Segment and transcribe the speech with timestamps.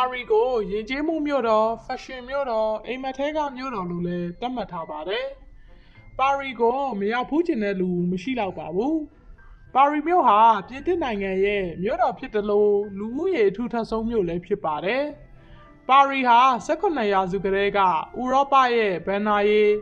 [0.00, 5.26] ပါရီကိုယဉ်ကျေးမှုမြို့တော်ဖက်ရှင်မြို့တော်အိမ်မက်ထဲကမြို့တော်လို့လည်းသတ်မှတ်ထားပါတယ်။
[6.18, 8.94] ပါရီကိုမရောက်ဖူးကျင်တဲ့လူမရှိတော့ပါဘူး။
[9.74, 15.02] ပါရီမြို့ဟာပြင်သစ်နိုင်ငံရဲ့မြို့တော်ဖြစ်တယ်လို့လူဦးရေအထူးထပ်ဆုံးမြို့လည်းဖြစ်ပါတယ်။
[15.88, 17.88] ပါရီဟာ18ရာစုကလေးကဥ
[18.32, 19.72] ရောပရဲ့ဘန်နာရေး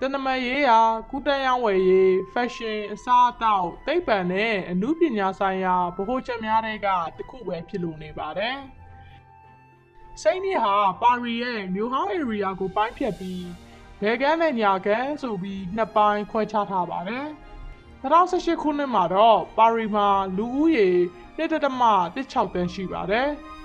[0.00, 0.80] တနမရေးရာ
[1.10, 8.58] ကုတန်ရောင်းဝယ်ရေးဖက်ရှင်အစားအသောက်သိပ္ပံနဲ့အမှုပညာဆိုင်ရာဗဟိုချက်များတွေကတစ်ခုပဲဖြစ်လို့နေပါတယ်။
[10.22, 13.44] စိတ်မြစ်ဟာပါရီရဲ့မြို့ဟောင်း area ကိုပိုင်းဖြတ်ပြီး
[14.00, 17.26] ဘယ်ကမ်းနဲ့ညာကမ်းဆိုပြီးနှစ်ပိုင်းခွဲခြားထားပါတယ်။
[18.02, 20.88] 2018ခုနှစ်မှာတော့ပါရီမှာလူဦးရေ
[21.38, 23.28] 1.16တန်းရှိပါတယ်။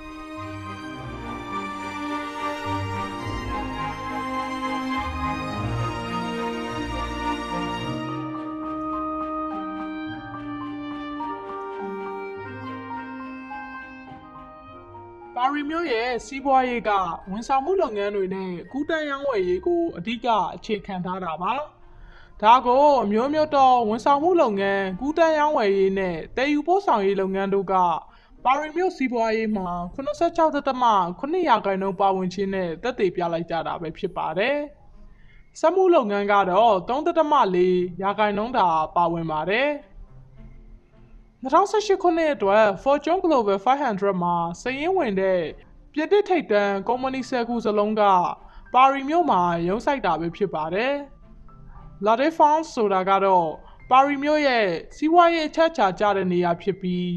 [15.41, 16.91] ပါရီမြို့ရဲ့စီးပွားရေးက
[17.31, 21.51] ဝန်ဆောင်မှုလုပ်ငန်းတွေနဲ့ကူးတန်းရောင်းဝယ်ရေးကိုအဓိကအခြေခံထားတာပါ။
[22.41, 27.73] ဒါကိုအမျိုးမျိုးသောဝန်ဆောင်မှုလုပ်ငန်းကူးတန်းရောင်းဝယ်ရေးနဲ့တည်ယူပို့ဆောင်ရေးလုပ်ငန်းတို့က
[28.45, 29.69] ပါရီမြို့စီးပွားရေးမှာ
[30.57, 34.57] 86.9ရာခိုင်နှုန်းပါဝင်ခြင်းနဲ့တက်တည်ပြလိုက်ကြတာပဲဖြစ်ပါတယ်။
[35.59, 39.69] စက်မှုလုပ်ငန်းကတော့3.4ရာခိုင်နှုန်းသာပါဝင်ပါတယ်။
[41.43, 45.41] 2018ခုနှစ်အတွက် Fortune Global 500မှာစာရင်းဝင်တဲ့
[45.93, 48.03] ပြစ်တစ်ထိပ်တန်းကုမ္ပဏီ10ခုစလုံးက
[48.73, 50.93] ပါရီမြို့မှာရုံးစိုက်တာပဲဖြစ်ပါတယ်။
[52.05, 53.47] La Défense ဆိုတာကတော့
[53.91, 57.09] ပါရီမြို့ရဲ့စီးပွားရေးအချက်အချာကျတဲ့နေရာဖြစ်ပြီး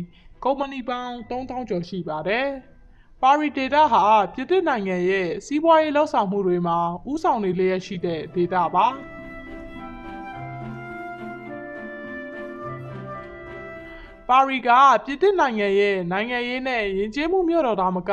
[0.45, 2.47] ကုမ္ပဏီပေါင်း3000ကျော်ရှိပါတယ်။
[3.23, 6.79] ပါရီဒေတာဟာပြစ်တစ်နိုင်ငံရဲ့စီးပွားရေးလှုပ်ဆောင်မှုတွေမှာ
[7.11, 8.87] ဥဆောင်နေလျက်ရှိတဲ့ဒေတာပါ။
[14.29, 14.71] ပါရီက
[15.05, 18.13] ပြည်သစ်နိုင်ငံရဲ့နိုင်ငံရေးနဲ့ယဉ်ကျေးမှုမြို့တော်ဒါမက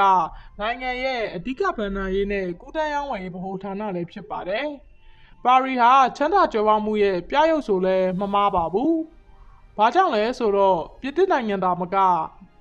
[0.60, 4.68] နိုင်ငံရဲ့အဓိကဗဏ္ဍာရေးနဲ့ကုတန်းရောင်းဝယ်ရေးဗဟိုဌာနလည်းဖြစ်ပါတယ်။
[5.46, 8.94] ပါရီဟာချမ်းသာကြွယ်ဝမှုရဲ့ပြရုပ်ဆိုလည်းမမှားပါဘူး။
[9.78, 11.98] ဘာကြောင့်လဲဆိုတော့ပြည်သစ်နိုင်ငံဒါမက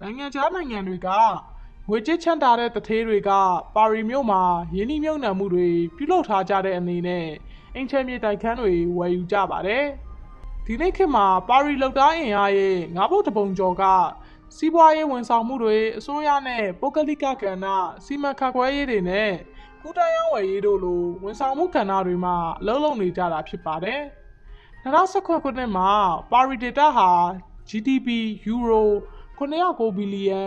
[0.01, 1.09] နိုင်ငံခြားနိုင်ငံတွေက
[1.89, 3.31] ငွေကြေးချမ်းသာတဲ့တထေးတွေက
[3.77, 4.43] ပါရီမြို့မှာ
[4.75, 7.27] ယင်းနှိမ့်မြုပ်နှံမှုတွေပြုလုပ်ထားကြတဲ့အနေနဲ့
[7.75, 9.84] အင်ချမ်းမြေတိုက်ခန်းတွေဝယ်ယူကြပါတယ်။
[10.67, 13.85] ဒီနေ့ခေတ်မှာပါရီလောက်သားအင်အားရဲ့ငါးဘုတ်တပုံကျော်က
[14.57, 17.67] စီးပွားရေးဝန်ဆောင်မှုတွေအစိုးရနဲ့ပုဂ္ဂလိကကဏ္ဍ
[18.05, 19.31] စီမံခန့်ခွဲရေးတွေနဲ့
[19.83, 24.01] ကုတန်းရောင်းဝယ်ရေးတို့လိုဝန်ဆောင်မှုကဏ္ဍတွေမှာအလုပ်လုပ်နေကြတာဖြစ်ပါတယ်။
[24.85, 25.91] 2019ခုနှစ်မှာ
[26.33, 27.11] ပါရီဒေတာဟာ
[27.69, 28.09] GDP
[28.47, 28.91] ယူရို
[29.39, 30.43] 909ဘီလီယံ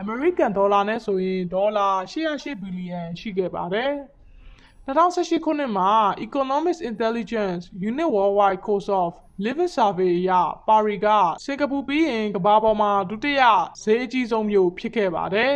[0.00, 3.92] အမေရိကန်ဒေါ်လာနဲ့ဆိုရင်ဒေါ်လာ808ဘီလီယံရှိခဲ့ပါတယ်။
[4.86, 5.90] 2018ခုနှစ်မှာ
[6.26, 9.12] Economics Intelligence Unit Worldwide Cost of
[9.44, 10.32] Living Survey အရ
[10.68, 11.06] ပါရီက
[11.44, 13.42] စင်ကာပူပြီးရင်ကမ္ဘာပေါ်မှာဒုတိယ
[13.82, 15.52] ဈေးအကြီးဆုံးမြို့ဖြစ်ခဲ့ပါတယ်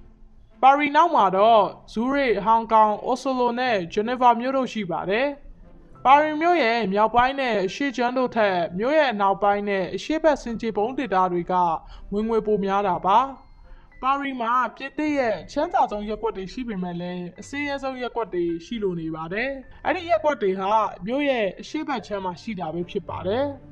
[0.62, 5.26] ။ပါရီနောက်မှာတော့ဇူးရစ်၊ဟောင်ကောင်၊အိုဆိုလိုနဲ့ဂျနီဗာမြို့တို့ရှိပါတယ်။
[6.04, 11.54] ပါရီမြို့ရဲ့မြောက်ပိုင်းနဲ့အရှေ့ကျွန်းတို့ထက်မြို့ရဲ့အနောက်ပိုင်းနဲ့အရှေ့ဘက်ဆင်ခြေဖုံးဒေသတွေက
[12.12, 13.18] ဝင်ငွေပိုများတာပါ။
[14.02, 19.50] ပါရီမှာပြစ်တစ်ရဲ့ချမ်းသာဆုံးရပ်ကွက်တွေရှိပေမဲ့လည်းအစင်းရဲဆုံးရပ်ကွက်တွေရှိလို့နေပါတယ်။
[19.84, 20.70] အဲ့ဒီရပ်ကွက်တွေဟာ
[21.06, 23.44] မြို့ရဲ့အရှေ့ဘက်ခြမ်းမှာရှိတာပဲဖြစ်ပါတယ်။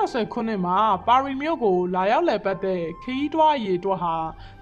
[0.00, 4.16] 2020ခုနှစ်မှာပါရီမြို့ကိုလာရောက်လည်ပတ်တဲ့ခရီးတွားအရေအတွက်ဟာ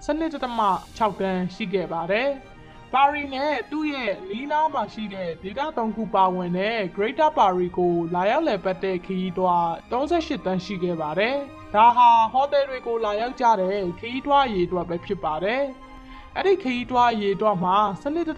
[0.05, 2.29] 12.6တန်းရှိခဲ့ပါတယ်။
[2.93, 11.35] ပါရီနဲ့သူ့ရဲ့လီနားမှာရှိတဲ့ဒေသသုံးခုပါဝင်တဲ့ Greater Paris ကိုလာရောက်လည်ပတ်တဲ့ခရီးတွား38တန်းရှိခဲ့ပါတယ်။
[11.75, 15.63] ဒါဟာဟိုတယ်တွေကိုလာရောက်ကြတဲ့ခရီးတွားအရေအတွက်ပဲဖြစ်ပါတယ်။
[16.35, 18.29] အဲ့ဒီခရီးတွားအရေအတွက်မှာ12.2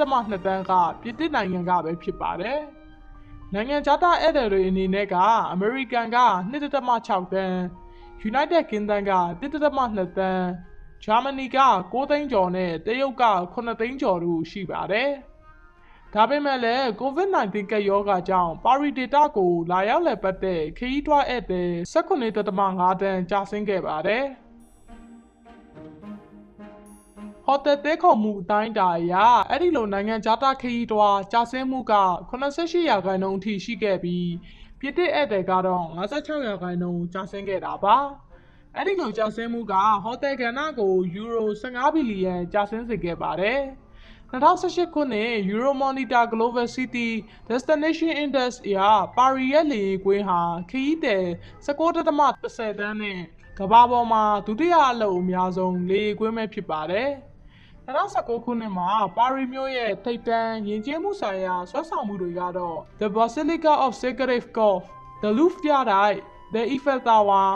[0.45, 2.59] တန်းကပြည်သစ်နိုင်ငံကပဲဖြစ်ပါတယ်။
[3.55, 5.15] နိုင်ငံခြားသားဧည့်သည်တွေအနေနဲ့က
[5.51, 6.17] အမေရိကန်က
[6.51, 7.55] 2.6တန်း၊
[8.29, 10.43] United Kingdom က1.2တန်း၊
[11.03, 11.57] ဂျာမနီက
[11.91, 15.09] 6သိန်းကျော်နဲ့တရုတ်က9သိန်းကျော်တို့ရှိပါတယ်။
[16.13, 24.25] ဒါပေမဲ့လည်း COVID-19 ကပ်ရောဂါကြောင့်ပါရီဒေတာကို လာရောက်လည်ပတ်တဲ့ခရီးတွားဧည့်သည်18.5တန်းကျဆင်းခဲ့ပါတယ်။
[27.45, 29.13] ဟိုတယ်တဲခေါ်မှုအတိုင်းအတာအရ
[29.49, 31.93] အဲ့ဒီလိုနိုင်ငံခြားသားခရီးတွားကျဆင်းမှုက
[32.29, 34.29] 88ရာခိုင်နှုန်းအထိရှိခဲ့ပြီး
[34.79, 37.97] ပြည်တစ်ဧည့်သည်ကတော့56ရာခိုင်နှုန်းကျဆင်းခဲ့တာပါ
[38.75, 39.73] အဲ့ဒီလိုကျဆင်းမှုက
[40.03, 43.61] ဟိုတယ်ကဏ္ဍကိုယူရို15ဘီလီယံကျဆင်းစေခဲ့ပါတယ်
[44.31, 47.09] 2018ခုနှစ် Euromonitor Global City
[47.49, 48.79] Destination Index အရ
[49.17, 51.25] ပါရီရဲ့လေယာဉ်ကွင်းဟာခရီးသည်
[51.65, 53.19] 19.10တန်းနဲ့
[53.59, 57.09] ကမ္ဘာပေါ်မှာဒုတိယအလုပ်အများဆုံးလေယာဉ်ကွင်းပဲဖြစ်ပါတယ်။
[57.87, 64.83] 2019ခုနှစ်မှာပါရီမြို့ရဲ့ထိပ်တန်းယဉ်ကျေးမှုဆိုင်ရာဆွဲဆောင်မှုတွေကတော့ The Basilica of Sacred Cough,
[65.23, 66.17] The Louvre ပြတိုက်
[66.53, 67.49] The Eiffel Tower,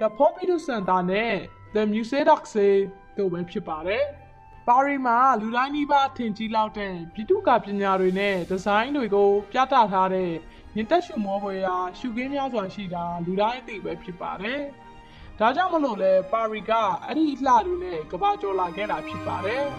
[0.00, 1.34] The Pompidou Center နဲ့
[1.74, 2.72] The Musée d'Orsay
[3.16, 4.04] တို့ပဲဖြစ်ပါတယ်။
[4.68, 10.30] ပါရီမှာလူတိုင်းနီးပါးထင်ကြီးလောက်တဲ့ပြည်သူ့ကပညာတွေနဲ့ဒီဇိုင်းတွေကို ပြသထားတဲ့
[10.76, 14.60] ရင်တက်ရှုမောဖွယ်ရာရှုခင်းများစွာရှိတာလူတိုင်းအသိပဲဖြစ်ပါတယ်။
[15.40, 16.72] ဒါကြောင့်မလို့လဲပါရီက
[17.04, 19.64] အဲ့ဒီအလှတွေနဲ့ကဘာကျော်လာခဲ့တာဖြစ်ပါတယ်။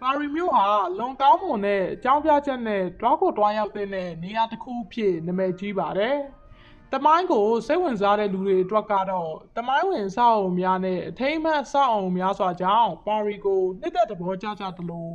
[0.00, 0.66] ပါရီမြို့ဟာ
[0.98, 3.88] လွန်ကောင်းမွန်တဲ့အကြောင်းပြချက်နဲ့တွားကိုတွားရောက်တဲ့
[4.22, 6.16] နေရာတစ်ခုဖြစ်နာမည်ကြီးပါတယ်။
[6.94, 15.08] တမိုင်းကိုစိတ်ဝင်စားတဲ့လူတွေအတွက်ကတော့တမိုင်းဝင်အဆောက်အုံများနဲ့အထိမ်းအမှတ်အဆောက်အုံများစွာကြောင့်ပါရီကိုနှစ်သက်သဘောကျကြသလို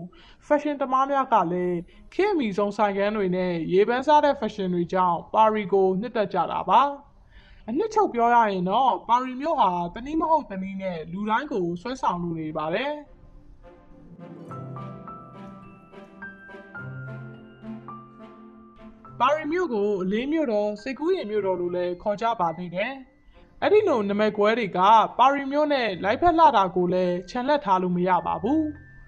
[0.46, 1.78] ဖက်ရှင်သမားများကလည်း
[2.14, 6.82] ခေတ်အမီဆုံးဆိုင်ကန်းတွေနဲ့ရေပန်းစားတဲ့ဖက်ရှင်တွေကြောင့်ပါရီကိုနှစ်သက်ကြတာပါ။
[7.70, 12.94] အနှစ်ချုပ်ပြောရရင်တော့ပါရီမြို့ဟာတနည်းမဟုတ်တနည်းနဲ့လူတိုင်းကိုဆွဲဆောင်လူနေပါတယ်။
[19.22, 22.94] ပါရီမြို့ကိုအလေးမြို့တော်စိတ်ကူးရင်မြို့တော်လို့လည်းခေါ်ကြပါသေးတယ်။
[23.62, 24.80] အဲ့ဒီလိုနာမည်ကွဲတွေက
[25.20, 28.62] ပါရီမြို့နဲ့လိုက်ဖက်လာတာကိုလည်းခြံလက်ထားလို့မရပါဘူး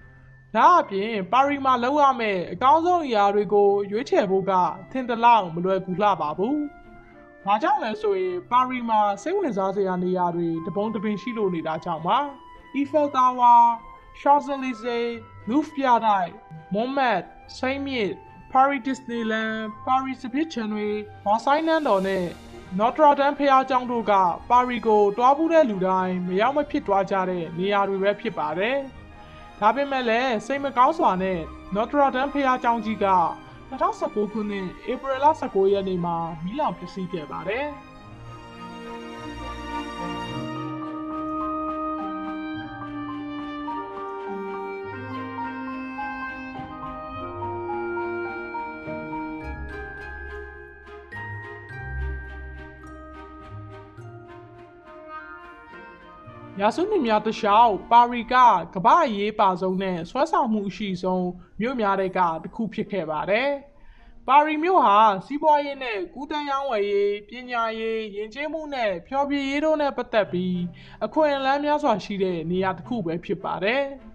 [0.55, 4.51] ။ဒါအပြင်ပါရီမှာလောက်ရမယ့်အကောင်းဆုံးအရာတွေကိုရွေးချယ်ဖို့က
[4.91, 6.55] ထင်တလောက်မလွယ်ကူလှပါဘူး။
[7.45, 12.17] ဘာကြောင့်လဲဆိုရင်ပါရီမှာစိတ်ဝင်စားစရာနေရာတွေတပုံးတပင်ရှိလို့နေတာကြောင့်ပါ။
[12.77, 13.61] Eiffel Tower,
[14.21, 15.09] Champs-Élysées,
[15.49, 16.31] Louvre ပြတိုက်
[16.73, 18.17] Montmartre, Saint-Myth
[18.53, 20.87] Paris Disneyland Paris စပစ်ချန်တွေ
[21.25, 22.25] ဘာဆိုင်နန်းတော်နဲ့
[22.79, 24.13] Notre Dame ဖျားကျောင်းတို့က
[24.49, 28.77] ပါရီကိုတွားဘူးတဲ့လူတိုင်းမရောက်မဖြစ်တွားကြတဲ့နေရာတွေပဲဖြစ်ပါတယ်။
[29.59, 31.39] ဒါပေမဲ့လည်းစိတ်မကောင်းစွာနဲ့
[31.75, 33.07] Notre Dame ဖျားကျောင်းကြီးက
[33.69, 37.67] 2019ခုနှစ်ဧပြီလ19ရက်နေ့မှာမီးလောင်ပျက်စီးခဲ့ပါတယ်။
[56.61, 58.35] ရာစုနှစ်များတစ်လျှောက်ပါရီက
[58.73, 61.27] ကမ္ဘာအရေးပါဆုံးနဲ့ဆွဲဆောင်မှုအရှိဆုံး
[61.59, 63.49] မြို့များတွေကတစ်ခုဖြစ်ခဲ့ပါတယ်။
[64.27, 70.59] ပါရီမြို့ဟာစီးပွားရေးနဲ့ကူးတန်းရောင်းဝယ်ရေးပညာရေးယဉ်ကျေးမှုနဲ့ဖျော်ဖြေရေးတို့နဲ့ပတ်သက်ပြီး
[71.05, 73.83] အခွင့်အလမ်းများစွာရှိတဲ့နေရာတစ်ခုပဲဖြစ်ပါတယ်။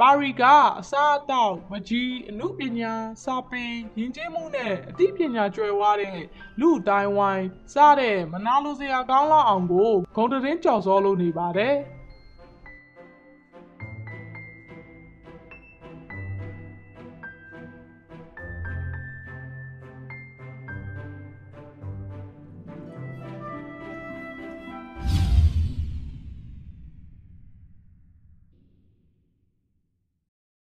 [0.00, 0.42] ပါရီက
[0.80, 2.92] အစားအသောက်မကြီးအမှုပညာ
[3.24, 3.64] စာပေ
[3.98, 6.18] ယဉ်ကျေးမှုနဲ့အသိပညာကျွယ်ဝတဲ့
[6.60, 11.74] လူအတိုင်းဝိုင်းစတဲ့မနာလိုစရာကောင်းလောက်အောင်ကိုဂုံတရင်ကြော်စောလို့နေပါတယ်။